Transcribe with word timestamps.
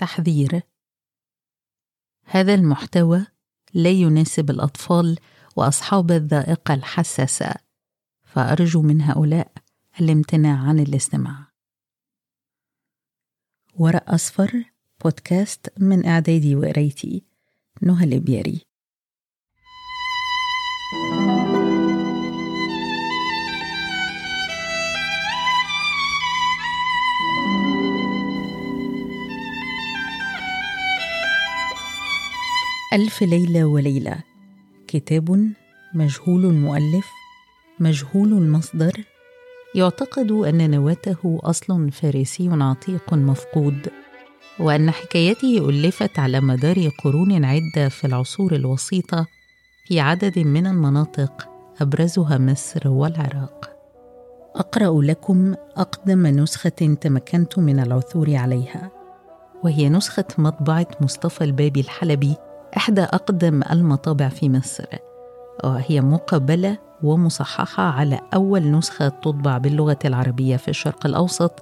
تحذير 0.00 0.62
هذا 2.24 2.54
المحتوى 2.54 3.26
لا 3.74 3.90
يناسب 3.90 4.50
الأطفال 4.50 5.18
وأصحاب 5.56 6.10
الذائقة 6.10 6.74
الحساسة 6.74 7.54
فأرجو 8.22 8.82
من 8.82 9.00
هؤلاء 9.02 9.52
الامتناع 10.00 10.58
عن 10.58 10.78
الاستماع. 10.78 11.52
ورق 13.74 14.10
أصفر 14.10 14.64
بودكاست 15.04 15.72
من 15.78 16.06
إعدادي 16.06 16.56
وقرايتي 16.56 17.24
نهى 17.82 18.04
الإبياري. 18.04 18.69
ألف 32.92 33.22
ليلة 33.22 33.64
وليلة. 33.64 34.16
كتاب 34.86 35.52
مجهول 35.94 36.44
المؤلف 36.44 37.06
مجهول 37.80 38.32
المصدر. 38.32 39.04
يعتقد 39.74 40.32
أن 40.32 40.70
نواته 40.70 41.38
أصل 41.42 41.90
فارسي 41.90 42.48
عتيق 42.52 43.14
مفقود 43.14 43.88
وأن 44.58 44.90
حكايته 44.90 45.68
ألفت 45.68 46.18
على 46.18 46.40
مدار 46.40 46.88
قرون 47.04 47.44
عدة 47.44 47.88
في 47.88 48.06
العصور 48.06 48.54
الوسيطة 48.54 49.26
في 49.84 50.00
عدد 50.00 50.38
من 50.38 50.66
المناطق 50.66 51.48
أبرزها 51.80 52.38
مصر 52.38 52.88
والعراق. 52.88 53.70
أقرأ 54.56 55.02
لكم 55.02 55.54
أقدم 55.76 56.26
نسخة 56.26 56.96
تمكنت 57.00 57.58
من 57.58 57.80
العثور 57.80 58.36
عليها 58.36 58.90
وهي 59.64 59.88
نسخة 59.88 60.26
مطبعة 60.38 60.88
مصطفى 61.00 61.44
البابي 61.44 61.80
الحلبي 61.80 62.36
إحدى 62.76 63.02
أقدم 63.02 63.62
المطابع 63.70 64.28
في 64.28 64.48
مصر. 64.48 64.84
وهي 65.64 66.00
مقبلة 66.00 66.78
ومصححة 67.02 67.82
على 67.82 68.20
أول 68.34 68.70
نسخة 68.70 69.08
تطبع 69.08 69.58
باللغة 69.58 69.98
العربية 70.04 70.56
في 70.56 70.68
الشرق 70.68 71.06
الأوسط 71.06 71.52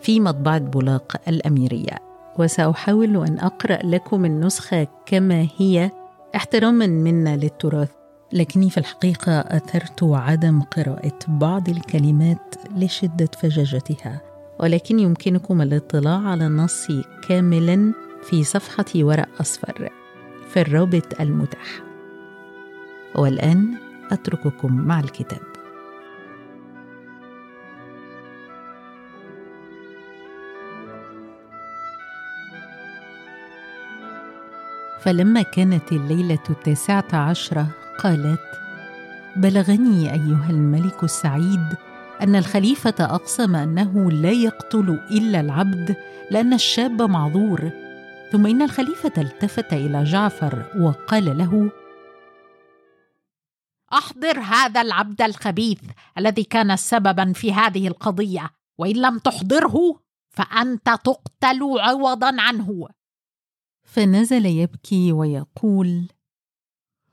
في 0.00 0.20
مطبعة 0.20 0.58
بولاق 0.58 1.16
الأميرية. 1.28 1.98
وسأحاول 2.38 3.26
أن 3.26 3.38
أقرأ 3.38 3.78
لكم 3.84 4.24
النسخة 4.24 4.86
كما 5.06 5.46
هي. 5.56 5.90
احتراما 6.36 6.86
منا 6.86 7.36
للتراث 7.36 7.90
لكني 8.32 8.70
في 8.70 8.78
الحقيقة 8.78 9.32
أثرت 9.32 10.02
عدم 10.02 10.62
قراءة 10.62 11.18
بعض 11.28 11.68
الكلمات 11.68 12.54
لشدة 12.76 13.28
فجاجتها. 13.38 14.20
ولكن 14.60 14.98
يمكنكم 14.98 15.62
الاطلاع 15.62 16.18
على 16.18 16.46
النص 16.46 16.86
كاملا 17.28 17.92
في 18.22 18.44
صفحة 18.44 18.84
ورق 18.96 19.28
أصفر. 19.40 19.90
في 20.48 20.60
الرابط 20.60 21.20
المتاح. 21.20 21.82
والآن 23.14 23.74
أترككم 24.10 24.76
مع 24.76 25.00
الكتاب. 25.00 25.56
فلما 35.00 35.42
كانت 35.42 35.92
الليلة 35.92 36.38
التاسعة 36.50 37.04
عشرة 37.12 37.66
قالت 37.98 38.40
بلغني 39.36 40.12
أيها 40.12 40.50
الملك 40.50 41.04
السعيد 41.04 41.74
أن 42.22 42.36
الخليفة 42.36 42.94
أقسم 43.00 43.56
أنه 43.56 44.10
لا 44.10 44.30
يقتل 44.30 44.98
إلا 45.10 45.40
العبد 45.40 45.96
لأن 46.30 46.52
الشاب 46.52 47.02
معذور 47.02 47.70
ثم 48.32 48.46
إن 48.46 48.62
الخليفة 48.62 49.12
التفت 49.18 49.72
إلى 49.72 50.04
جعفر 50.04 50.72
وقال 50.80 51.38
له 51.38 51.70
أحضر 53.92 54.40
هذا 54.40 54.80
العبد 54.80 55.22
الخبيث 55.22 55.80
الذي 56.18 56.44
كان 56.44 56.76
سببا 56.76 57.32
في 57.32 57.52
هذه 57.52 57.88
القضية 57.88 58.50
وإن 58.78 58.96
لم 58.96 59.18
تحضره 59.18 60.00
فأنت 60.28 60.86
تقتل 60.86 61.60
عوضا 61.78 62.40
عنه. 62.40 62.88
فنزل 63.84 64.46
يبكي 64.46 65.12
ويقول 65.12 66.08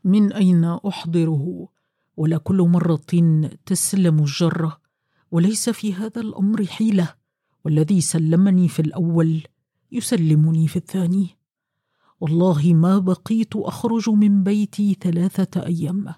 من 0.04 0.34
أين 0.34 0.66
أحضره؟ 0.66 1.68
ولكل 2.18 2.58
مرة 2.58 3.00
تسلم 3.66 4.20
الجرة 4.20 4.82
وليس 5.32 5.70
في 5.70 5.94
هذا 5.94 6.22
الأمر 6.22 6.66
حيلة 6.66 7.14
والذي 7.66 8.02
سلمني 8.02 8.68
في 8.68 8.80
الأول 8.80 9.44
يسلمني 9.94 10.68
في 10.68 10.76
الثاني. 10.76 11.38
والله 12.20 12.74
ما 12.74 13.00
بقيت 13.00 13.56
أخرج 13.56 14.10
من 14.10 14.44
بيتي 14.44 14.98
ثلاثة 15.02 15.66
أيام. 15.66 16.14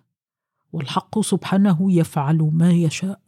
والحق 0.74 1.20
سبحانه 1.20 1.92
يفعل 1.94 2.50
ما 2.54 2.72
يشاء. 2.72 3.20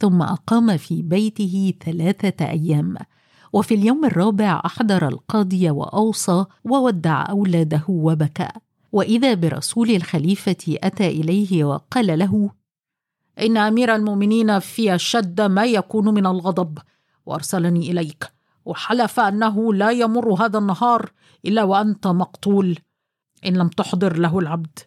ثم 0.00 0.22
أقام 0.22 0.76
في 0.76 1.02
بيته 1.02 1.74
ثلاثة 1.84 2.48
أيام. 2.50 2.96
وفي 3.52 3.74
اليوم 3.74 4.04
الرابع 4.04 4.62
أحضر 4.66 5.08
القاضي 5.08 5.70
وأوصى 5.70 6.44
وودع 6.64 7.30
أولاده 7.30 7.84
وبكى. 7.88 8.48
وإذا 8.92 9.34
برسول 9.34 9.90
الخليفة 9.90 10.56
أتى 10.68 11.08
إليه 11.08 11.64
وقال 11.64 12.18
له 12.18 12.50
إن 13.40 13.56
أمير 13.56 13.94
المؤمنين 13.94 14.58
في 14.58 14.94
أشد 14.94 15.40
ما 15.40 15.64
يكون 15.64 16.14
من 16.14 16.26
الغضب 16.26 16.78
وأرسلني 17.26 17.90
إليك. 17.90 18.37
وحلف 18.68 19.20
أنه 19.20 19.74
لا 19.74 19.90
يمر 19.90 20.44
هذا 20.44 20.58
النهار 20.58 21.12
إلا 21.44 21.62
وأنت 21.62 22.06
مقتول 22.06 22.78
إن 23.46 23.56
لم 23.56 23.68
تحضر 23.68 24.16
له 24.16 24.38
العبد. 24.38 24.78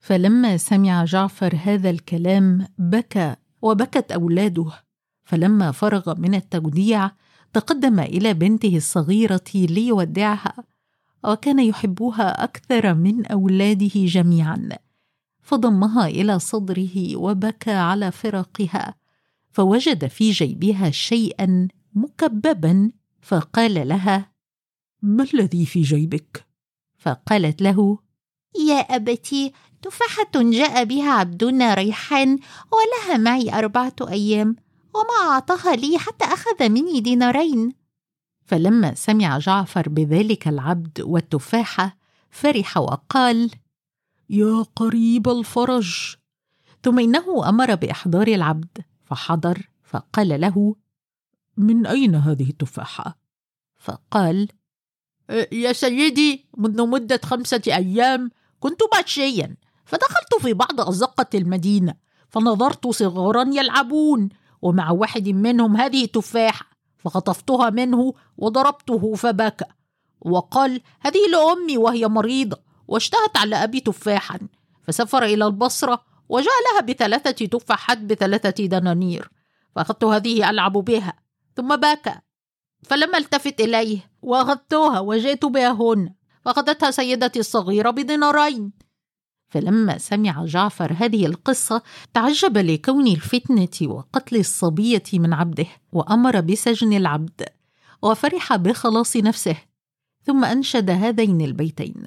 فلما 0.00 0.56
سمع 0.56 1.04
جعفر 1.04 1.58
هذا 1.64 1.90
الكلام 1.90 2.66
بكى 2.78 3.36
وبكت 3.62 4.12
أولاده. 4.12 4.70
فلما 5.24 5.72
فرغ 5.72 6.14
من 6.18 6.34
التوديع 6.34 7.10
تقدم 7.52 8.00
إلى 8.00 8.34
بنته 8.34 8.76
الصغيرة 8.76 9.50
ليودعها 9.54 10.54
وكان 11.24 11.58
يحبها 11.58 12.44
أكثر 12.44 12.94
من 12.94 13.26
أولاده 13.26 14.04
جميعا. 14.06 14.68
فضمها 15.42 16.06
إلى 16.06 16.38
صدره 16.38 17.16
وبكى 17.16 17.72
على 17.72 18.12
فراقها 18.12 18.94
فوجد 19.50 20.06
في 20.06 20.30
جيبها 20.30 20.90
شيئا 20.90 21.68
مكببا 21.94 22.90
فقال 23.22 23.88
لها 23.88 24.32
ما 25.02 25.26
الذي 25.34 25.66
في 25.66 25.82
جيبك؟ 25.82 26.46
فقالت 26.98 27.62
له 27.62 27.98
يا 28.68 28.78
أبتي 28.78 29.52
تفاحة 29.82 30.30
جاء 30.34 30.84
بها 30.84 31.12
عبدنا 31.12 31.74
ريحان 31.74 32.38
ولها 32.72 33.16
معي 33.16 33.58
أربعة 33.58 33.94
أيام 34.08 34.56
وما 34.94 35.30
أعطاها 35.30 35.76
لي 35.76 35.98
حتى 35.98 36.24
أخذ 36.24 36.68
مني 36.68 37.00
دينارين. 37.00 37.72
فلما 38.44 38.94
سمع 38.94 39.38
جعفر 39.38 39.88
بذلك 39.88 40.48
العبد 40.48 41.00
والتفاحة 41.00 41.96
فرح 42.30 42.76
وقال 42.76 43.50
يا 44.30 44.62
قريب 44.76 45.28
الفرج. 45.28 46.16
ثم 46.82 46.98
إنه 46.98 47.48
أمر 47.48 47.74
بإحضار 47.74 48.28
العبد 48.28 48.78
فحضر 49.04 49.70
فقال 49.84 50.40
له 50.40 50.76
من 51.60 51.86
أين 51.86 52.14
هذه 52.14 52.50
التفاحة؟ 52.50 53.18
فقال 53.76 54.48
يا 55.52 55.72
سيدي 55.72 56.46
منذ 56.56 56.86
مدة 56.86 57.20
خمسة 57.24 57.62
أيام 57.66 58.30
كنت 58.60 58.80
ماشيا 58.94 59.56
فدخلت 59.84 60.34
في 60.40 60.52
بعض 60.52 60.80
أزقة 60.80 61.26
المدينة 61.34 61.94
فنظرت 62.28 62.86
صغارا 62.86 63.44
يلعبون 63.48 64.28
ومع 64.62 64.90
واحد 64.90 65.28
منهم 65.28 65.76
هذه 65.76 66.06
تفاحة 66.06 66.66
فخطفتها 66.98 67.70
منه 67.70 68.14
وضربته 68.38 69.14
فبكى 69.14 69.64
وقال 70.20 70.80
هذه 71.00 71.20
لأمي 71.32 71.78
وهي 71.78 72.08
مريضة 72.08 72.56
واشتهت 72.88 73.36
على 73.36 73.56
أبي 73.56 73.80
تفاحا 73.80 74.38
فسافر 74.82 75.22
إلى 75.22 75.46
البصرة 75.46 76.00
وجاء 76.28 76.54
لها 76.72 76.80
بثلاثة 76.80 77.46
تفاحات 77.46 77.98
بثلاثة 77.98 78.66
دنانير 78.66 79.30
فأخذت 79.76 80.04
هذه 80.04 80.50
ألعب 80.50 80.72
بها 80.72 81.14
ثم 81.56 81.76
بكى 81.76 82.14
فلم 82.82 83.14
التفت 83.14 83.60
إليه 83.60 84.10
وأخذتها 84.22 85.00
وجئت 85.00 85.44
بها 85.44 85.72
هنا. 85.72 86.14
فأخذتها 86.44 86.90
سيدتي 86.90 87.40
الصغيرة 87.40 87.90
بدينارين. 87.90 88.72
فلما 89.48 89.98
سمع 89.98 90.44
جعفر 90.44 90.92
هذه 90.98 91.26
القصة 91.26 91.82
تعجب 92.14 92.58
لكون 92.58 93.06
الفتنة 93.06 93.88
وقتل 93.92 94.36
الصبية 94.36 95.02
من 95.14 95.32
عبده 95.32 95.66
وأمر 95.92 96.40
بسجن 96.40 96.92
العبد 96.92 97.44
وفرح 98.02 98.56
بخلاص 98.56 99.16
نفسه. 99.16 99.56
ثم 100.22 100.44
أنشد 100.44 100.90
هذين 100.90 101.40
البيتين. 101.40 102.06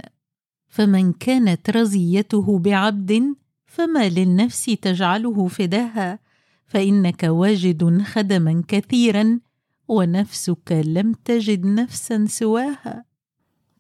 فمن 0.68 1.14
كانت 1.14 1.70
رزيته 1.70 2.60
بعبد 2.60 3.36
فما 3.66 4.10
للنفس 4.10 4.66
تجعله 4.66 5.48
فداها؟ 5.48 6.20
فإنك 6.66 7.24
واجد 7.24 8.02
خدما 8.02 8.64
كثيرا 8.68 9.40
ونفسك 9.88 10.72
لم 10.72 11.14
تجد 11.14 11.66
نفسا 11.66 12.26
سواها. 12.26 13.06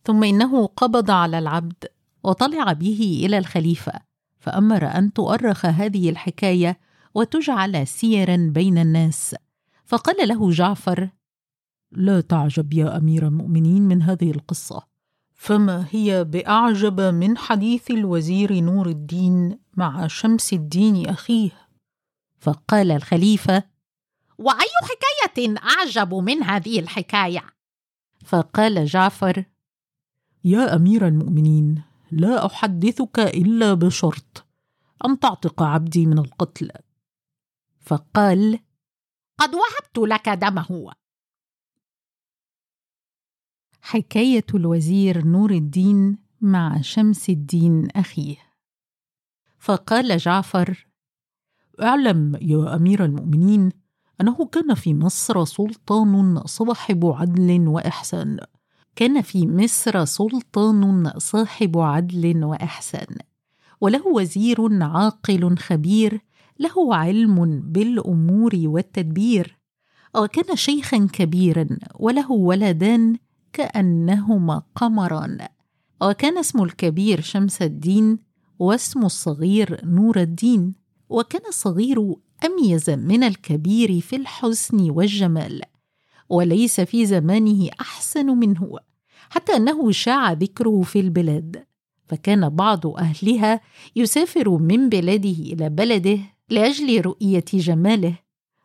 ثم 0.03 0.23
إنه 0.23 0.65
قبض 0.65 1.11
على 1.11 1.39
العبد 1.39 1.85
وطلع 2.23 2.73
به 2.73 3.21
إلى 3.25 3.37
الخليفة 3.37 3.93
فأمر 4.39 4.85
أن 4.85 5.13
تؤرخ 5.13 5.65
هذه 5.65 6.09
الحكاية 6.09 6.79
وتجعل 7.15 7.87
سيرا 7.87 8.35
بين 8.35 8.77
الناس. 8.77 9.35
فقال 9.85 10.27
له 10.27 10.51
جعفر 10.51 11.09
لا 11.91 12.21
تعجب 12.21 12.73
يا 12.73 12.97
أمير 12.97 13.27
المؤمنين 13.27 13.81
من 13.81 14.01
هذه 14.01 14.31
القصة. 14.31 14.83
فما 15.33 15.85
هي 15.91 16.23
بأعجب 16.23 17.01
من 17.01 17.37
حديث 17.37 17.91
الوزير 17.91 18.59
نور 18.59 18.89
الدين 18.89 19.59
مع 19.77 20.07
شمس 20.07 20.53
الدين 20.53 21.09
أخيه؟ 21.09 21.62
فقال 22.43 22.91
الخليفة 22.91 23.63
وأي 24.37 24.69
حكاية 24.83 25.55
أعجب 25.57 26.13
من 26.13 26.43
هذه 26.43 26.79
الحكاية؟ 26.79 27.43
فقال 28.25 28.85
جعفر 28.85 29.45
يا 30.43 30.75
أمير 30.75 31.07
المؤمنين 31.07 31.83
لا 32.11 32.45
أحدثك 32.45 33.19
إلا 33.19 33.73
بشرط 33.73 34.45
أن 35.05 35.19
تعتق 35.19 35.63
عبدي 35.63 36.05
من 36.05 36.19
القتل. 36.19 36.71
فقال 37.81 38.59
قد 39.37 39.49
وهبت 39.55 39.97
لك 39.97 40.29
دمه. 40.29 40.93
حكاية 43.81 44.45
الوزير 44.55 45.25
نور 45.25 45.51
الدين 45.51 46.17
مع 46.41 46.81
شمس 46.81 47.29
الدين 47.29 47.87
أخيه. 47.95 48.37
فقال 49.59 50.17
جعفر 50.17 50.92
أعلم 51.81 52.37
يا 52.41 52.75
أمير 52.75 53.05
المؤمنين 53.05 53.69
أنه 54.21 54.45
كان 54.45 54.73
في 54.73 54.93
مصر 54.93 55.45
سلطان 55.45 56.41
صاحب 56.45 57.05
عدل 57.05 57.67
وإحسان. 57.67 58.39
كان 58.95 59.21
في 59.21 59.47
مصر 59.47 60.05
سلطان 60.05 61.11
صاحب 61.17 61.77
عدل 61.77 62.43
وإحسان. 62.43 63.17
وله 63.81 64.07
وزير 64.07 64.83
عاقل 64.83 65.57
خبير 65.57 66.21
له 66.59 66.95
علم 66.95 67.61
بالأمور 67.61 68.51
والتدبير. 68.55 69.59
وكان 70.15 70.55
شيخا 70.55 71.07
كبيرا 71.13 71.67
وله 71.95 72.31
ولدان 72.31 73.15
كأنهما 73.53 74.63
قمران. 74.75 75.47
وكان 76.01 76.37
اسم 76.37 76.63
الكبير 76.63 77.21
شمس 77.21 77.61
الدين 77.61 78.17
واسم 78.59 79.05
الصغير 79.05 79.85
نور 79.85 80.21
الدين. 80.21 80.82
وكان 81.13 81.41
الصغير 81.47 82.15
أميز 82.45 82.89
من 82.89 83.23
الكبير 83.23 84.01
في 84.01 84.15
الحسن 84.15 84.89
والجمال 84.89 85.61
وليس 86.29 86.81
في 86.81 87.05
زمانه 87.05 87.69
أحسن 87.81 88.25
منه 88.25 88.77
حتى 89.29 89.55
أنه 89.55 89.91
شاع 89.91 90.31
ذكره 90.31 90.81
في 90.81 90.99
البلاد 90.99 91.65
فكان 92.07 92.49
بعض 92.49 92.87
أهلها 92.87 93.61
يسافر 93.95 94.49
من 94.49 94.89
بلاده 94.89 95.29
إلى 95.29 95.69
بلده 95.69 96.19
لأجل 96.49 97.01
رؤية 97.01 97.45
جماله 97.53 98.15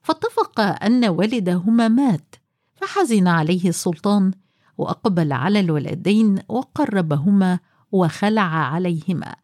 فاتفق 0.03 0.61
أن 0.61 1.05
والدهما 1.05 1.89
مات 1.89 2.35
فحزن 2.75 3.29
عليه 3.29 3.69
السلطان 3.69 4.33
وأقبل 4.79 5.33
على 5.33 5.61
الولدين 5.61 6.39
وقربهما 6.49 7.59
وخلع 7.93 8.43
عليهما 8.43 9.37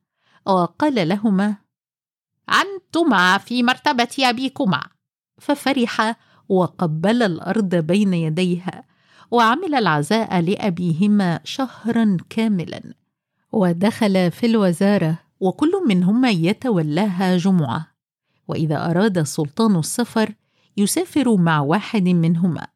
وقال 0.47 1.09
لهما 1.09 1.64
أنتما 2.51 3.39
في 3.39 3.63
مرتبة 3.63 4.17
أبيكما. 4.21 4.83
ففرح 5.39 6.17
وقبل 6.49 7.23
الأرض 7.23 7.75
بين 7.75 8.15
يديها 8.15 8.85
وعمل 9.31 9.75
العزاء 9.75 10.41
لأبيهما 10.41 11.41
شهرا 11.45 12.17
كاملا 12.31 12.95
ودخل 13.53 14.31
في 14.31 14.47
الوزارة 14.47 15.19
وكل 15.41 15.73
منهما 15.89 16.31
يتولاها 16.31 17.37
جمعة. 17.37 17.95
وإذا 18.49 18.91
أراد 18.91 19.19
السلطان 19.19 19.77
السفر 19.77 20.35
يسافر 20.77 21.37
مع 21.37 21.61
واحد 21.61 22.09
منهما. 22.09 22.67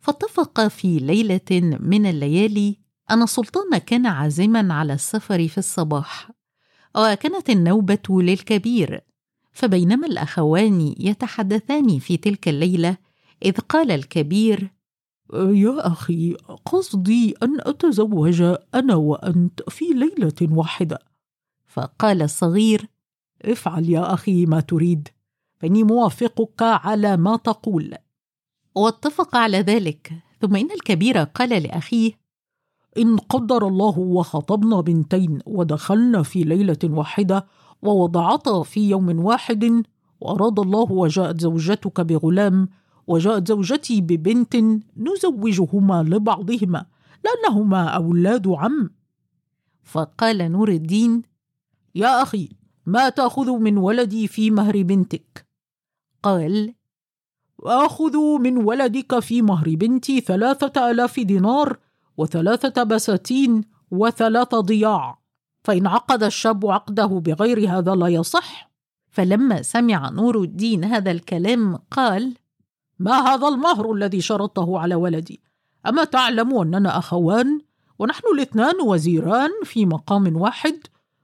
فاتفق 0.00 0.68
في 0.68 0.98
ليلة 0.98 1.78
من 1.80 2.06
الليالي 2.06 2.78
أن 3.10 3.22
السلطان 3.22 3.78
كان 3.78 4.06
عازما 4.06 4.74
على 4.74 4.92
السفر 4.92 5.48
في 5.48 5.58
الصباح 5.58 6.30
وكانت 6.96 7.50
النوبة 7.50 8.06
للكبير. 8.10 9.05
فبينما 9.56 10.06
الأخوان 10.06 10.94
يتحدثان 10.98 11.98
في 11.98 12.16
تلك 12.16 12.48
الليلة 12.48 12.96
إذ 13.44 13.58
قال 13.58 13.90
الكبير 13.90 14.70
يا 15.34 15.86
أخي 15.86 16.34
قصدي 16.64 17.34
أن 17.42 17.60
أتزوج 17.60 18.42
أنا 18.74 18.94
وأنت 18.94 19.70
في 19.70 19.84
ليلة 19.84 20.56
واحدة. 20.56 20.98
فقال 21.66 22.22
الصغير 22.22 22.88
افعل 23.44 23.90
يا 23.90 24.14
أخي 24.14 24.46
ما 24.46 24.60
تريد 24.60 25.08
فإني 25.56 25.84
موافقك 25.84 26.62
على 26.62 27.16
ما 27.16 27.36
تقول. 27.36 27.94
واتفق 28.74 29.36
على 29.36 29.60
ذلك. 29.60 30.12
ثم 30.40 30.56
إن 30.56 30.70
الكبير 30.70 31.18
قال 31.18 31.62
لأخيه 31.62 32.12
إن 32.98 33.16
قدر 33.18 33.68
الله 33.68 33.98
وخطبنا 33.98 34.80
بنتين 34.80 35.38
ودخلنا 35.46 36.22
في 36.22 36.42
ليلة 36.42 36.78
واحدة 36.84 37.46
ووضعتا 37.82 38.62
في 38.62 38.90
يوم 38.90 39.24
واحد 39.24 39.82
وأراد 40.20 40.60
الله 40.60 40.92
وجاءت 40.92 41.40
زوجتك 41.40 42.00
بغلام 42.00 42.68
وجاءت 43.06 43.48
زوجتي 43.48 44.00
ببنت 44.00 44.56
نزوجهما 44.96 46.02
لبعضهما 46.02 46.86
لأنهما 47.24 47.84
أولاد 47.88 48.48
عم. 48.48 48.90
فقال 49.84 50.52
نور 50.52 50.68
الدين 50.68 51.22
يا 51.94 52.22
أخي 52.22 52.48
ما 52.86 53.08
تأخذ 53.08 53.50
من 53.50 53.78
ولدي 53.78 54.26
في 54.28 54.50
مهر 54.50 54.82
بنتك؟ 54.82 55.46
قال 56.22 56.74
أخذ 57.62 58.16
من 58.40 58.56
ولدك 58.56 59.18
في 59.18 59.42
مهر 59.42 59.74
بنتي 59.74 60.20
ثلاثة 60.20 60.90
آلاف 60.90 61.20
دينار 61.20 61.78
وثلاثة 62.16 62.82
بساتين 62.82 63.64
وثلاث 63.90 64.54
ضياع. 64.54 65.18
فإن 65.66 65.86
عقد 65.86 66.22
الشاب 66.22 66.66
عقده 66.66 67.06
بغير 67.06 67.78
هذا 67.78 67.94
لا 67.94 68.06
يصح. 68.06 68.70
فلما 69.10 69.62
سمع 69.62 70.10
نور 70.10 70.42
الدين 70.42 70.84
هذا 70.84 71.10
الكلام 71.10 71.76
قال 71.90 72.34
ما 72.98 73.12
هذا 73.12 73.48
المهر 73.48 73.92
الذي 73.92 74.20
شرطه 74.20 74.78
على 74.78 74.94
ولدي؟ 74.94 75.40
أما 75.86 76.04
تعلم 76.04 76.58
أننا 76.58 76.98
أخوان 76.98 77.60
ونحن 77.98 78.22
الاثنان 78.34 78.80
وزيران 78.80 79.50
في 79.64 79.86
مقام 79.86 80.36
واحد 80.36 80.78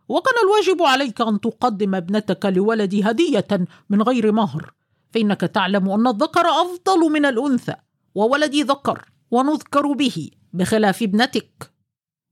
وكان 0.09 0.35
الواجب 0.45 0.83
عليك 0.83 1.21
أن 1.21 1.41
تقدم 1.41 1.95
ابنتك 1.95 2.47
لولدي 2.47 3.05
هدية 3.05 3.67
من 3.91 4.03
غير 4.03 4.33
مهر. 4.33 4.73
فإنك 5.11 5.41
تعلم 5.41 5.89
أن 5.91 6.07
الذكر 6.07 6.47
أفضل 6.47 7.13
من 7.13 7.27
الأنثى 7.27 7.75
وولدي 8.15 8.63
ذكر 8.63 9.05
ونذكر 9.31 9.93
به 9.93 10.31
بخلاف 10.53 11.03
ابنتك. 11.03 11.73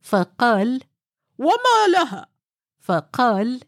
فقال 0.03 0.81
وما 1.41 1.93
لها. 1.93 2.27
فقال 2.81 3.61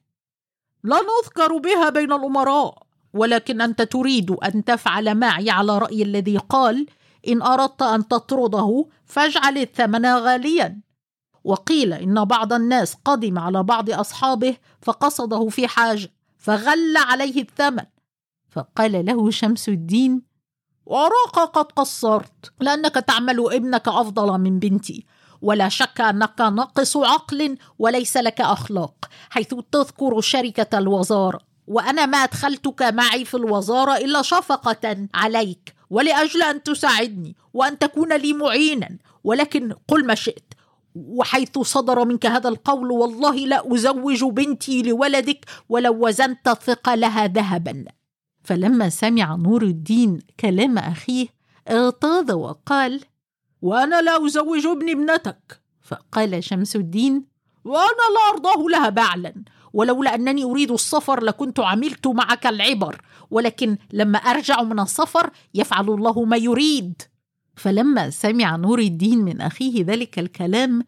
لا 0.85 0.97
نذكر 0.97 1.57
بها 1.57 1.88
بين 1.88 2.12
الأمراء 2.12 2.83
ولكن 3.12 3.61
أنت 3.61 3.83
تريد 3.83 4.31
أن 4.31 4.64
تفعل 4.64 5.14
معي 5.14 5.50
على 5.50 5.79
رأي 5.79 6.02
الذي 6.02 6.37
قال 6.37 6.87
إن 7.29 7.43
أردت 7.43 7.83
أن 7.83 8.09
تطرده 8.09 8.87
فاجعل 9.05 9.59
الثمن 9.59 10.07
غاليا. 10.07 10.81
وقيل 11.45 11.93
إن 11.93 12.25
بعض 12.25 12.52
الناس 12.52 12.97
قدم 13.05 13.38
على 13.38 13.62
بعض 13.62 13.91
أصحابه 13.91 14.57
فقصده 14.83 15.49
في 15.49 15.69
حاجة 15.69 16.12
فغل 16.38 16.97
عليه 16.97 17.43
الثمن. 17.43 17.85
فقال 18.50 19.07
له 19.07 19.31
شمس 19.31 19.69
الدين 19.69 20.23
وراك 20.87 21.38
قد 21.52 21.73
قصرت 21.73 22.52
لأنك 22.61 22.95
تعمل 22.95 23.55
ابنك 23.55 23.88
أفضل 23.88 24.41
من 24.41 24.59
بنتي 24.59 25.07
ولا 25.42 25.68
شك 25.68 26.00
أنك 26.00 26.40
ناقص 26.40 26.96
عقل 26.96 27.58
وليس 27.78 28.16
لك 28.16 28.40
أخلاق 28.40 29.08
حيث 29.30 29.54
تذكر 29.72 30.20
شركة 30.20 30.78
الوزارة. 30.78 31.40
وأنا 31.66 32.06
ما 32.06 32.18
أدخلتك 32.18 32.82
معي 32.82 33.25
في 33.25 33.37
الوزارة 33.37 33.96
إلا 33.96 34.22
شفقة 34.22 35.08
عليك 35.14 35.75
ولأجل 35.90 36.42
أن 36.42 36.62
تساعدني 36.62 37.37
وأن 37.54 37.78
تكون 37.78 38.12
لي 38.12 38.32
معينا. 38.32 38.99
ولكن 39.25 39.75
قل 39.88 40.06
ما 40.06 40.14
شئت 40.14 40.54
وحيث 40.94 41.58
صدر 41.58 42.04
منك 42.04 42.26
هذا 42.26 42.49
القول 42.49 42.90
والله 42.90 43.37
لا 43.37 43.75
أزوج 43.75 44.25
بنتي 44.25 44.82
لولدك 44.82 45.46
ولو 45.68 46.06
وزنت 46.06 46.49
ثقلها 46.49 47.26
ذهبا. 47.26 47.84
فلما 48.44 48.88
سمع 48.88 49.34
نور 49.34 49.62
الدين 49.62 50.18
كلام 50.40 50.78
أخيه 50.78 51.26
اغتاظ 51.68 52.30
وقال 52.30 53.00
وأنا 53.62 54.02
لا 54.02 54.26
أزوج 54.26 54.66
ابن 54.66 54.90
ابنتك. 54.90 55.62
فقال 55.83 56.45
شمس 56.45 56.76
الدين 56.76 57.25
وأنا 57.64 58.07
لا 58.14 58.35
أرضاه 58.35 58.69
لها 58.69 58.88
بعلا. 58.88 59.35
ولولا 59.73 60.14
أنني 60.14 60.45
أريد 60.45 60.71
السفر 60.71 61.25
لكنت 61.25 61.61
عملت 61.61 62.07
معك 62.07 62.47
العبر. 62.47 63.02
ولكن 63.31 63.76
لما 63.92 64.19
أرجع 64.19 64.62
من 64.62 64.81
السفر 64.81 65.31
يفعل 65.54 65.90
الله 65.90 66.25
ما 66.25 66.37
يريد. 66.37 67.02
فلما 67.57 68.11
سمع 68.11 68.57
نور 68.57 68.78
الدين 68.78 69.19
من 69.19 69.40
أخيه 69.40 69.85
ذلك 69.85 70.19
الكلام 70.19 70.85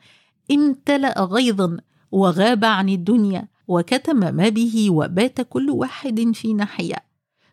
امتلأ 0.51 1.21
غيظا 1.21 1.77
وغاب 2.13 2.65
عن 2.65 2.89
الدنيا 2.89 3.49
وكتم 3.69 4.17
ما 4.17 4.49
به 4.49 4.91
وبات 4.91 5.41
كل 5.41 5.71
واحد 5.71 6.33
في 6.35 6.53
ناحية. 6.53 6.97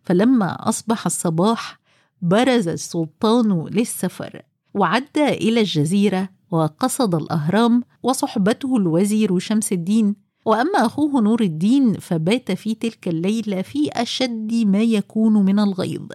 فلما 0.03 0.69
أصبح 0.69 1.05
الصباح 1.05 1.79
برز 2.21 2.67
السلطان 2.67 3.67
للسفر. 3.71 4.41
وعدى 4.73 5.27
إلى 5.27 5.59
الجزيرة 5.59 6.29
وقصد 6.51 7.15
الأهرام 7.15 7.83
وصحبته 8.03 8.77
الوزير 8.77 9.39
شمس 9.39 9.71
الدين. 9.71 10.15
وأما 10.45 10.85
أخوه 10.85 11.21
نور 11.21 11.41
الدين 11.41 11.93
فبات 11.93 12.51
في 12.51 12.75
تلك 12.75 13.07
الليلة 13.07 13.61
في 13.61 13.89
أشد 13.93 14.53
ما 14.53 14.81
يكون 14.81 15.33
من 15.33 15.59
الغيظ. 15.59 16.07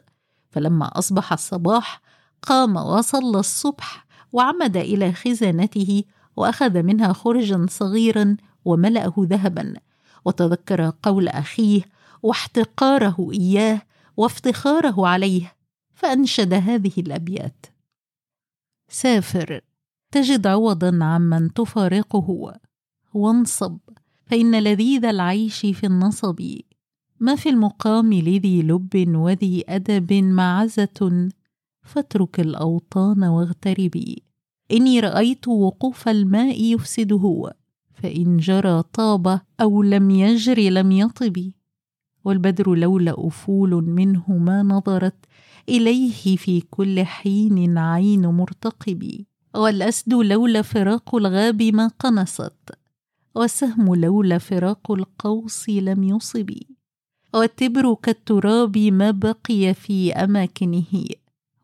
فلما 0.50 0.98
أصبح 0.98 1.32
الصباح 1.32 2.00
قام 2.42 2.76
وصلى 2.76 3.38
الصبح 3.38 4.06
وعمد 4.32 4.76
إلى 4.76 5.12
خزانته 5.12 6.04
وأخذ 6.36 6.82
منها 6.82 7.12
خرجا 7.12 7.66
صغيرا 7.70 8.36
وملأه 8.64 9.14
ذهبا. 9.18 9.75
وتذكر 10.25 10.92
قول 11.02 11.28
أخيه 11.28 11.82
واحتقاره 12.22 13.28
إياه 13.32 13.82
وافتخاره 14.16 15.06
عليه 15.06 15.52
فأنشد 15.94 16.54
هذه 16.54 16.92
الأبيات. 16.98 17.66
سافر. 18.88 19.60
تجد 20.12 20.46
عوضا 20.46 21.04
عمن 21.04 21.52
تفارقه. 21.52 22.52
وانصب. 23.14 23.78
فإن 24.26 24.62
لذيذ 24.62 25.04
العيش 25.04 25.60
في 25.60 25.86
النصب. 25.86 26.40
ما 27.20 27.34
في 27.34 27.48
المقام 27.48 28.12
لذي 28.14 28.62
لب 28.62 29.04
وذي 29.16 29.64
أدب 29.68 30.12
معزة. 30.12 31.28
فاترك 31.82 32.40
الأوطان 32.40 33.24
واغتربي 33.24 34.22
إني 34.72 35.00
رأيت 35.00 35.48
وقوف 35.48 36.08
الماء 36.08 36.62
يفسده. 36.62 37.52
فإن 37.94 38.36
جرى 38.36 38.82
طاب 38.82 39.40
أو 39.60 39.82
لم 39.82 40.10
يجر 40.10 40.58
لم 40.58 40.92
يطب. 40.92 41.52
والبدر 42.24 42.74
لولا 42.74 43.14
أفول 43.26 43.70
منه 43.70 44.24
ما 44.28 44.62
نظرت. 44.62 45.16
إليه 45.68 46.37
في 46.37 46.61
كل 46.61 47.04
حين 47.04 47.78
عين 47.78 48.26
مرتقب. 48.26 49.25
والأسد 49.54 50.14
لولا 50.14 50.62
فراق 50.62 51.14
الغاب 51.14 51.62
ما 51.62 51.88
قنصت. 51.99 52.78
والسهم 53.35 53.94
لولا 53.94 54.38
فراق 54.38 54.92
القوس 54.92 55.68
لم 55.68 56.02
يصب. 56.02 56.50
والتبر 57.35 57.94
كالتراب 57.94 58.78
ما 58.78 59.11
بقي 59.11 59.75
في 59.75 60.12
أماكنه. 60.12 61.04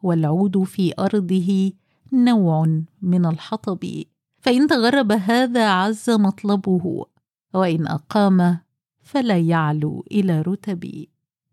والعود 0.02 0.62
في 0.62 0.92
أرضه 0.98 1.72
نوع 2.12 2.82
من 3.02 3.26
الحطب. 3.26 4.02
فإن 4.38 4.66
تغرب 4.66 5.12
هذا 5.12 5.68
عز 5.68 6.10
مطلبه. 6.10 7.06
وإن 7.54 7.86
أقام 7.86 8.58
فلا 9.02 9.38
يعلو 9.38 10.04
إلى 10.10 10.42
رتب 10.42 11.06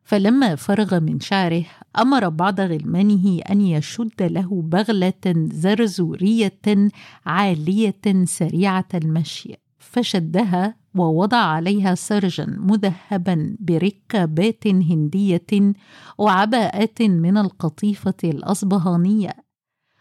فلما 0.09 0.55
فرغ 0.55 0.99
من 0.99 1.19
شعره 1.19 1.65
أمر 1.99 2.29
بعض 2.29 2.59
غلمانه 2.59 3.39
أن 3.49 3.61
يشد 3.61 4.21
له 4.21 4.61
بغلة 4.61 5.49
زرزورية 5.53 6.89
عالية 7.25 8.01
سريعة 8.23 8.87
المشي 8.93 9.55
فشدها 9.77 10.75
ووضع 10.95 11.37
عليها 11.37 11.95
سرجا 11.95 12.45
مذهبا 12.45 13.55
بركابات 13.59 14.67
هندية 14.67 15.73
وعباءات 16.17 17.01
من 17.01 17.37
القطيفة 17.37 18.21
الأصبهانية 18.23 19.33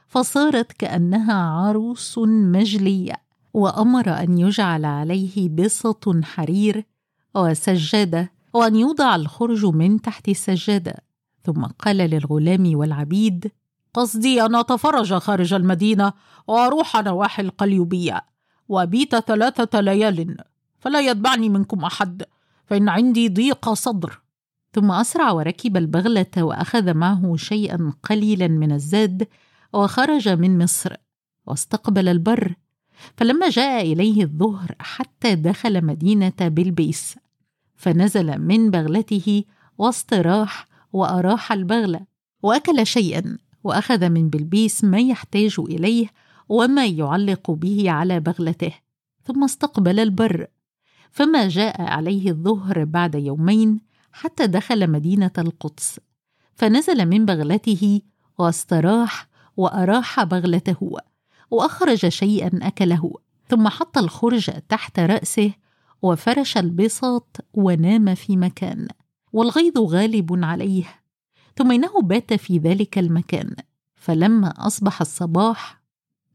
فصارت 0.07 0.73
كأنها 0.73 1.35
عروس 1.35 2.19
مجلية 2.29 3.15
وأمر 3.55 4.23
أن 4.23 4.39
يجعل 4.39 4.85
عليه 4.85 5.49
بسط 5.49 6.25
حرير 6.25 6.85
وسجاده 7.35 8.38
وأن 8.53 8.77
يوضع 8.77 9.17
الخرج 9.17 9.67
من 9.67 10.01
تحت 10.01 10.29
السجادة. 10.29 10.95
ثم 11.45 11.65
قال 11.65 11.97
للغلام 11.97 12.77
والعبيد 12.77 13.53
قصدي 13.95 14.43
أن 14.43 14.55
أتفرج 14.55 15.15
خارج 15.15 15.55
المدينة 15.55 16.13
وأروح 16.47 16.97
نواحي 16.97 17.43
القليوبية 17.43 18.25
وأبيت 18.69 19.17
ثلاثة 19.17 19.81
ليال 19.81 20.37
فلا 20.81 21.01
يتبعني 21.01 21.49
منكم 21.49 21.85
أحد 21.85 22.23
فإن 22.67 22.89
عندي 22.89 23.29
ضيق 23.29 23.73
صدر. 23.73 24.21
ثم 24.73 24.91
أسرع 24.91 25.31
وركب 25.31 25.77
البغلة 25.77 26.27
وأخذ 26.37 26.95
معه 26.95 27.37
شيئا 27.37 27.93
قليلا 28.03 28.49
من 28.49 28.73
الزاد 28.73 29.29
وخرج 29.73 30.29
من 30.29 30.59
مصر 30.59 30.95
واستقبل 31.47 32.09
البر. 32.09 32.55
فلما 33.17 33.49
جاء 33.49 33.93
إليه 33.93 34.23
الظهر 34.23 34.75
حتى 34.81 35.35
دخل 35.35 35.85
مدينة 35.85 36.33
بلبيس. 36.41 37.17
فنزل 37.79 38.39
من 38.39 38.71
بغلته 38.71 39.45
واستراح 39.79 40.67
وأراح 40.93 41.53
البغلة 41.53 42.01
وأكل 42.43 42.87
شيئا 42.87 43.39
وأخذ 43.65 44.09
من 44.09 44.29
بلبيس 44.31 44.85
ما 44.85 44.99
يحتاج 44.99 45.55
إليه 45.59 46.07
وما 46.49 46.87
يعلق 46.87 47.51
به 47.51 47.91
على 47.91 48.21
بغلته 48.21 48.75
ثم 49.25 49.45
استقبل 49.45 50.01
البر. 50.01 50.47
فما 51.11 51.49
جاء 51.49 51.83
عليه 51.83 52.31
الظهر 52.31 52.85
بعد 52.85 53.15
يومين 53.15 53.81
حتى 54.13 54.47
دخل 54.47 54.91
مدينة 54.91 55.31
القدس. 55.39 56.01
فنزل 56.55 57.07
من 57.07 57.27
بغلته 57.27 58.01
واستراح 58.39 59.29
وأراح 59.57 60.23
بغلته 60.23 60.97
وأخرج 61.51 62.09
شيئا 62.09 62.51
أكله 62.63 63.13
ثم 63.49 63.69
حط 63.69 63.99
الخرج 63.99 64.51
تحت 64.69 64.99
رأسه 64.99 65.53
وفرش 66.03 66.57
البساط 66.57 67.37
ونام 67.55 68.15
في 68.15 68.37
مكان 68.37 68.89
والغيظ 69.33 69.79
غالب 69.79 70.45
عليه. 70.45 70.85
ثم 71.57 71.73
إنه 71.73 72.01
بات 72.03 72.35
في 72.35 72.59
ذلك 72.59 72.99
المكان 72.99 73.55
فلما 73.97 74.55
أصبح 74.67 75.01
الصباح 75.01 75.83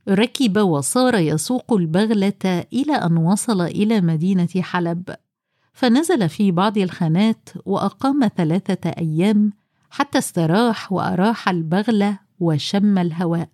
ركب 0.10 0.58
وصار 0.58 1.16
يسوق 1.16 1.74
البغلة 1.74 2.66
إلى 2.74 2.94
أن 2.94 3.18
وصل 3.18 3.62
إلى 3.62 4.02
مدينة 4.02 4.50
حلب. 4.58 5.16
فنزل 5.74 6.30
في 6.30 6.52
بعض 6.52 6.78
الخانات 6.78 7.50
وأقام 7.66 8.30
ثلاثة 8.38 8.90
أيام 8.90 9.54
حتى 9.90 10.18
استراح 10.18 10.92
وأراح 10.92 11.50
البغلة 11.50 12.20
وشم 12.40 12.98
الهواء. 12.98 13.50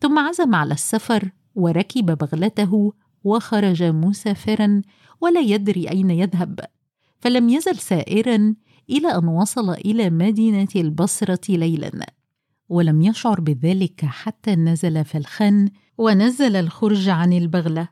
ثم 0.00 0.18
عزم 0.18 0.54
على 0.54 0.74
السفر 0.74 1.30
وركب 1.54 2.06
بغلته 2.18 2.92
وخرج 3.24 3.82
مسافرا 3.82 4.82
ولا 5.20 5.40
يدري 5.40 5.90
أين 5.90 6.10
يذهب 6.10 6.60
فلم 7.20 7.48
يزل 7.48 7.76
سائرا 7.76 8.54
إلى 8.90 9.08
أن 9.08 9.28
وصل 9.28 9.70
إلى 9.70 10.10
مدينة 10.10 10.68
البصرة 10.76 11.56
ليلا 11.56 12.06
ولم 12.68 13.02
يشعر 13.02 13.40
بذلك 13.40 14.04
حتى 14.04 14.56
نزل 14.56 15.04
في 15.04 15.18
الخن 15.18 15.68
ونزل 15.98 16.56
الخرج 16.56 17.08
عن 17.08 17.32
البغلة 17.32 17.88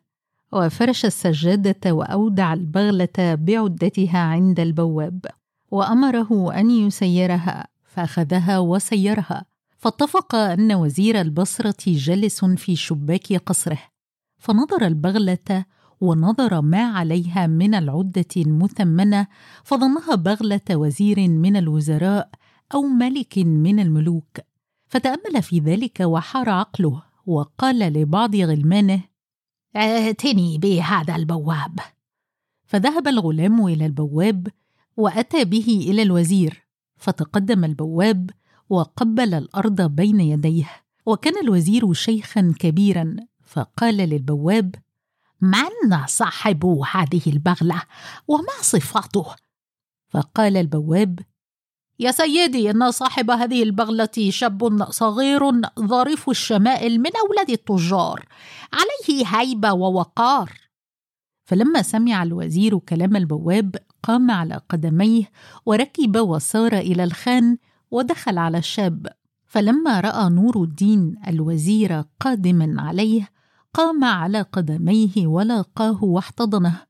وفرش 0.52 1.04
السجادة 1.04 1.92
وأودع 1.92 2.52
البغلة 2.52 3.34
بعدتها 3.34 4.18
عند 4.18 4.60
البواب 4.60 5.26
وأمره 5.70 6.52
أن 6.54 6.70
يسيرها 6.70 7.66
فأخذها 7.84 8.58
وسيرها 8.58 9.44
فاتفق 9.76 10.34
أن 10.34 10.72
وزير 10.72 11.20
البصرة 11.20 11.84
جلس 11.86 12.44
في 12.44 12.76
شباك 12.76 13.32
قصره. 13.32 13.91
فنظر 14.42 14.86
البغلة 14.86 15.64
ونظر 16.00 16.60
ما 16.60 16.82
عليها 16.82 17.46
من 17.46 17.74
العدة 17.74 18.26
المثمنة 18.36 19.26
فظنها 19.64 20.14
بغلة 20.14 20.60
وزير 20.70 21.28
من 21.28 21.56
الوزراء 21.56 22.30
أو 22.74 22.82
ملك 22.82 23.38
من 23.38 23.80
الملوك. 23.80 24.38
فتأمل 24.88 25.42
في 25.42 25.58
ذلك 25.58 26.00
وحار 26.00 26.48
عقله 26.48 27.02
وقال 27.26 27.78
لبعض 27.78 28.36
غلمانه 28.36 29.00
ائتني 29.76 30.58
بهذا 30.58 31.16
البواب. 31.16 31.80
فذهب 32.64 33.08
الغلام 33.08 33.66
إلى 33.66 33.86
البواب 33.86 34.48
وأتى 34.96 35.44
به 35.44 35.86
إلى 35.90 36.02
الوزير. 36.02 36.66
فتقدم 36.96 37.64
البواب 37.64 38.30
وقبل 38.70 39.34
الأرض 39.34 39.82
بين 39.82 40.20
يديه 40.20 40.70
وكان 41.06 41.44
الوزير 41.44 41.92
شيخا 41.92 42.54
كبيرا. 42.58 43.16
فقال 43.52 43.96
للبواب 43.96 44.74
من 45.40 46.06
صاحب 46.06 46.66
هذه 46.66 47.22
البغلة؟ 47.26 47.82
وما 48.28 48.56
صفاته؟ 48.60 49.26
فقال 50.08 50.56
البواب 50.56 51.18
يا 51.98 52.10
سيدي 52.10 52.70
إن 52.70 52.90
صاحب 52.90 53.30
هذه 53.30 53.62
البغلة 53.62 54.30
شاب 54.30 54.90
صغير 54.90 55.40
ظريف 55.80 56.30
الشمائل 56.30 56.98
من 56.98 57.10
أولاد 57.26 57.50
التجار 57.50 58.26
عليه 58.72 59.26
هيبة 59.26 59.72
ووقار. 59.72 60.52
فلما 61.44 61.82
سمع 61.82 62.22
الوزير 62.22 62.78
كلام 62.78 63.16
البواب 63.16 63.76
قام 64.02 64.30
على 64.30 64.60
قدميه 64.68 65.30
وركب 65.66 66.16
وسار 66.16 66.72
إلى 66.78 67.04
الخان 67.04 67.58
ودخل 67.90 68.38
على 68.38 68.58
الشاب. 68.58 69.06
فلما 69.46 70.00
رأى 70.00 70.28
نور 70.30 70.62
الدين 70.62 71.16
الوزير 71.28 72.04
قادما 72.20 72.82
عليه 72.82 73.32
قام 73.74 74.04
على 74.04 74.42
قدميه 74.42 75.26
ولاقاه 75.26 76.04
واحتضنه 76.04 76.82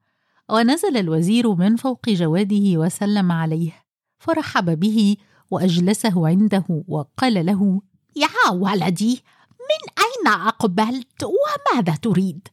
ونزل 0.51 0.97
الوزير 0.97 1.55
من 1.55 1.77
فوق 1.77 2.09
جواده 2.11 2.79
وسلم 2.79 3.33
عليه 3.33 3.85
فرحب 4.19 4.81
به 4.81 5.17
وأجلسه 5.51 6.29
عنده 6.29 6.65
وقال 6.89 7.47
له 7.47 7.81
يا 8.17 8.53
ولدي 8.53 9.23
من 9.51 9.83
أين 9.99 10.41
أقبلت 10.41 11.25
وماذا 11.25 11.95
تريد؟ 11.97 12.49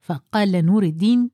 فقال 0.00 0.66
نور 0.66 0.82
الدين 0.82 1.30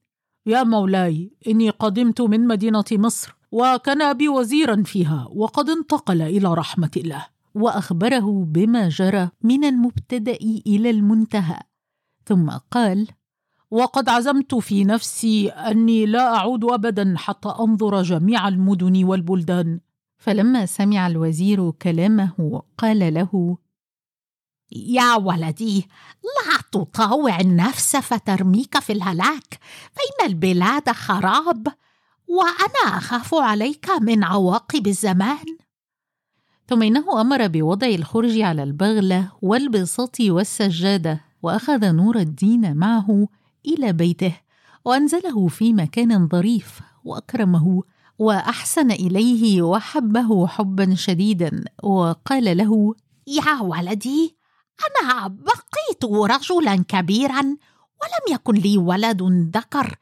يا 0.46 0.62
مولاي 0.62 1.30
إني 1.48 1.70
قدمت 1.70 2.20
من 2.20 2.46
مدينة 2.46 2.84
مصر 2.92 3.36
وكان 3.52 4.02
أبي 4.02 4.28
وزيرا 4.28 4.82
فيها 4.82 5.28
وقد 5.32 5.70
انتقل 5.70 6.22
إلى 6.22 6.54
رحمة 6.54 6.90
الله 6.96 7.26
وأخبره 7.54 8.44
بما 8.44 8.88
جرى 8.88 9.30
من 9.42 9.64
المبتدأ 9.64 10.38
إلى 10.66 10.90
المنتهى. 10.90 11.60
ثم 12.28 12.50
قال 12.50 13.08
وقد 13.70 14.08
عزمت 14.08 14.54
في 14.54 14.84
نفسي 14.84 15.48
أني 15.48 16.06
لا 16.06 16.36
أعود 16.36 16.64
ابدا 16.64 17.14
حتى 17.16 17.48
أنظر 17.60 18.02
جميع 18.02 18.48
المدن 18.48 19.04
والبلدان. 19.04 19.80
فلما 20.18 20.66
سمع 20.66 21.06
الوزير 21.06 21.70
كلامه 21.70 22.62
قال 22.78 23.14
له 23.14 23.58
يا 24.72 25.14
ولدي 25.14 25.88
لا 26.24 26.62
تطاوع 26.72 27.40
النفس 27.40 27.96
فترميك 27.96 28.78
في 28.78 28.92
الهلاك 28.92 29.58
فإن 29.92 30.30
البلاد 30.30 30.90
خراب 30.90 31.68
وأنا 32.26 32.98
أخاف 32.98 33.34
عليك 33.34 33.90
من 34.00 34.24
عواقب 34.24 34.86
الزمان. 34.86 35.56
ثم 36.68 36.82
إنه 36.82 37.20
أمر 37.20 37.46
بوضع 37.46 37.86
الخرج 37.86 38.40
على 38.40 38.62
البغلة 38.62 39.32
والبساط 39.42 40.20
والسجادة. 40.20 41.27
وأخذ 41.42 41.92
نور 41.92 42.16
الدين 42.16 42.76
معه 42.76 43.28
إلى 43.66 43.92
بيته 43.92 44.40
وأنزله 44.84 45.48
في 45.48 45.72
مكان 45.72 46.28
ظريف 46.28 46.80
وأكرمه 47.04 47.82
وأحسن 48.18 48.90
إليه 48.90 49.62
وحبه 49.62 50.46
حبا 50.46 50.94
شديدا 50.94 51.64
وقال 51.82 52.56
له 52.56 52.94
يا 53.26 53.60
ولدي 53.60 54.36
أنا 54.86 55.28
بقيت 55.28 56.04
رجلا 56.04 56.84
كبيرا 56.88 57.42
ولم 58.00 58.34
يكن 58.34 58.54
لي 58.54 58.78
ولد 58.78 59.22
ذكر 59.56 59.96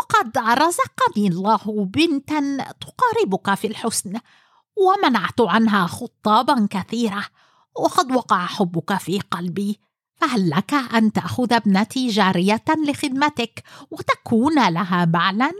وقد 0.00 0.38
رزقني 0.38 1.28
الله 1.28 1.84
بنتا 1.84 2.56
تقاربك 2.72 3.54
في 3.54 3.66
الحسن 3.66 4.12
ومنعت 4.76 5.40
عنها 5.40 5.86
خطابا 5.86 6.66
كثيرة 6.70 7.24
وقد 7.76 8.12
وقع 8.12 8.46
حبك 8.46 8.98
في 8.98 9.20
قلبي 9.20 9.80
فهل 10.16 10.50
لك 10.50 10.74
أن 10.74 11.12
تأخذ 11.12 11.52
ابنتي 11.52 12.08
جارية 12.08 12.64
لخدمتك 12.88 13.62
وتكون 13.90 14.68
لها 14.68 15.04
بعلا؟ 15.04 15.52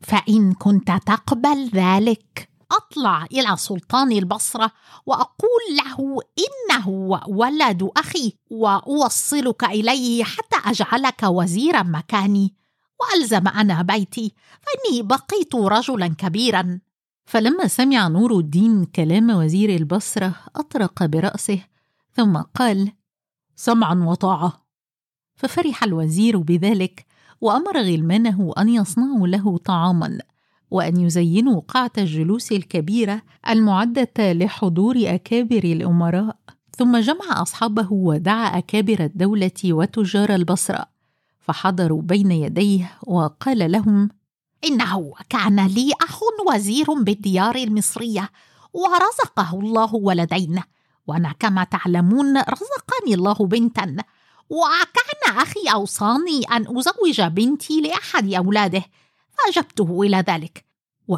فإن 0.00 0.52
كنت 0.52 0.92
تقبل 1.06 1.70
ذلك 1.74 2.48
أطلع 2.72 3.24
إلى 3.24 3.56
سلطان 3.56 4.12
البصرة 4.12 4.72
وأقول 5.06 5.62
له 5.70 6.18
إنه 6.38 6.88
ولد 7.28 7.90
أخي 7.96 8.32
وأوصلك 8.50 9.64
إليه 9.64 10.24
حتى 10.24 10.56
أجعلك 10.64 11.22
وزيرا 11.22 11.82
مكاني. 11.82 12.54
وألزم 13.00 13.48
أنا 13.48 13.82
بيتي 13.82 14.34
فإني 14.62 15.02
بقيت 15.02 15.54
رجلا 15.54 16.14
كبيرا. 16.18 16.80
فلما 17.26 17.66
سمع 17.66 18.08
نور 18.08 18.38
الدين 18.38 18.84
كلام 18.84 19.30
وزير 19.30 19.70
البصرة 19.76 20.34
أطرق 20.56 21.04
برأسه 21.04 21.60
ثم 22.14 22.36
قال 22.36 22.92
سمعا 23.56 23.94
وطاعة. 23.94 24.66
ففرح 25.34 25.84
الوزير 25.84 26.38
بذلك 26.38 27.06
وأمر 27.40 27.76
غلمانه 27.76 28.52
أن 28.58 28.68
يصنعوا 28.68 29.26
له 29.26 29.58
طعاما 29.58 30.18
وأن 30.70 31.00
يزينوا 31.00 31.60
قاعة 31.60 31.92
الجلوس 31.98 32.52
الكبيرة 32.52 33.22
المعدة 33.48 34.32
لحضور 34.32 34.96
أكابر 34.98 35.64
الأمراء. 35.64 36.36
ثم 36.76 36.96
جمع 36.96 37.42
أصحابه 37.42 37.92
ودعا 37.92 38.58
أكابر 38.58 39.04
الدولة 39.04 39.50
وتجار 39.64 40.34
البصرة. 40.34 40.86
فحضروا 41.40 42.02
بين 42.02 42.30
يديه 42.30 42.92
وقال 43.06 43.72
لهم 43.72 44.08
إنه 44.64 45.12
كان 45.28 45.66
لي 45.66 45.92
أخ 46.00 46.20
وزير 46.48 46.92
بالديار 46.92 47.56
المصرية 47.56 48.30
ورزقه 48.72 49.60
الله 49.60 49.94
ولدين. 49.94 50.60
وأنا 51.06 51.32
كما 51.38 51.64
تعلمون 51.64 52.36
رزقني 52.38 53.14
الله 53.14 53.34
بنتا. 53.34 53.96
وكان 54.50 55.36
أخي 55.36 55.60
أوصاني 55.72 56.42
أن 56.52 56.78
أزوج 56.78 57.20
بنتي 57.20 57.80
لأحد 57.80 58.34
أولاده 58.34 58.84
فأجبته 59.38 60.02
إلى 60.02 60.24
ذلك. 60.28 60.64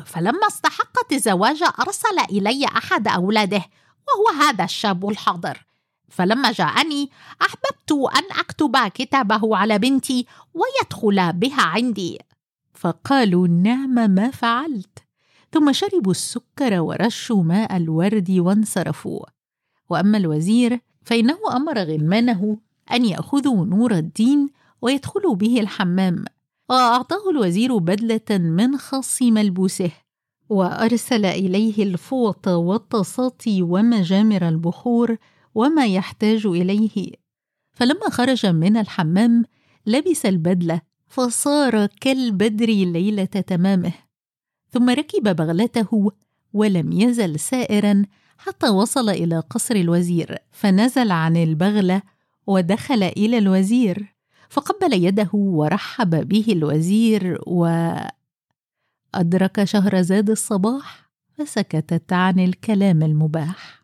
فلما 0.07 0.47
استحقت 0.47 1.13
الزواج 1.13 1.63
أرسل 1.81 2.19
إلي 2.31 2.67
أحد 2.67 3.09
أولاده 3.09 3.65
وهو 4.09 4.43
هذا 4.43 4.65
الشاب 4.65 5.09
الحاضر. 5.09 5.65
فلما 6.09 6.53
جاءني 6.53 7.11
أحببت 7.43 7.93
أن 7.93 8.39
أكتب 8.39 8.77
كتابه 8.89 9.57
على 9.57 9.79
بنتي 9.79 10.27
ويدخل 10.55 11.33
بها 11.33 11.63
عندي. 11.63 12.19
فقالوا 12.75 13.49
نعم 13.49 14.11
ما 14.11 14.31
فعلت. 14.31 14.99
ثم 15.53 15.73
شربوا 15.73 16.13
السكر 16.13 16.81
ورشوا 16.81 17.43
ماء 17.43 17.77
الورد 17.77 18.31
وانصرفوا. 18.31 19.38
وأما 19.91 20.19
الوزير 20.19 20.81
فإنه 21.03 21.39
أمر 21.57 21.79
غلمانه 21.79 22.59
أن 22.93 23.05
ياخذوا 23.05 23.67
نور 23.67 23.93
الدين 23.93 24.49
ويدخلوا 24.83 25.35
به 25.35 25.61
الحمام. 25.61 26.25
وأعطاه 26.71 27.31
الوزير 27.31 27.79
بدلة 27.79 28.39
من 28.39 28.79
خص 28.79 29.23
ملبوسه 29.23 29.91
وأرسل 30.49 31.25
إليه 31.27 31.83
الفوط 31.83 32.49
والطاسات 32.49 33.43
ومجامر 33.49 34.49
البخور 34.49 35.17
وما 35.55 35.87
يحتاج 35.87 36.47
إليه. 36.47 37.13
فلما 37.73 38.11
خرج 38.11 38.47
من 38.47 38.77
الحمام 38.77 39.45
لبس 39.87 40.27
البدلة 40.27 40.81
فصار 41.07 41.87
كالبدر 41.87 42.67
ليلة 42.67 43.25
تمامه. 43.25 43.93
ثم 44.71 44.91
ركب 44.91 45.37
بغلته 45.37 46.11
ولم 46.53 46.93
يزل 46.93 47.41
سائرا 47.41 48.03
حتى 48.39 48.69
وصل 48.69 49.11
إلى 49.11 49.41
قصر 49.41 49.75
الوزير 49.75 50.39
فنزل 50.53 51.11
عن 51.11 51.37
البغلة 51.37 52.03
ودخل 52.47 53.03
إلى 53.03 53.39
الوزير 53.39 54.15
فقبل 54.49 55.05
يده 55.05 55.31
ورحب 55.33 56.29
به 56.29 56.45
الوزير 56.49 57.41
وادرك 57.47 58.05
شهرزاد 59.65 60.31
الصباح 60.31 61.09
فسكتت 61.39 62.13
عن 62.13 62.39
الكلام 62.39 63.03
المباح. 63.03 63.78